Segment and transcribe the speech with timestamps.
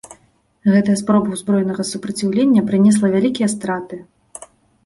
[0.75, 4.01] Гэтая спроба ўзброенага супраціўлення прынесла вялікія страты.